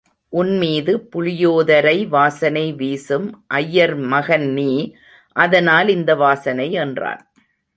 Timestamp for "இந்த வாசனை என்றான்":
5.87-7.21